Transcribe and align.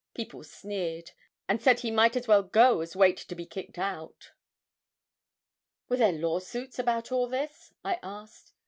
People 0.15 0.43
sneered, 0.43 1.11
and 1.47 1.61
said 1.61 1.81
he 1.81 1.91
might 1.91 2.15
as 2.15 2.27
well 2.27 2.41
go 2.41 2.79
as 2.81 2.95
wait 2.95 3.17
to 3.17 3.35
be 3.35 3.45
kicked 3.45 3.77
out.' 3.77 4.31
'Were 5.89 5.97
there 5.97 6.11
law 6.11 6.39
suits 6.39 6.79
about 6.79 7.11
all 7.11 7.27
this?' 7.27 7.71
I 7.83 7.99
asked. 8.01 8.51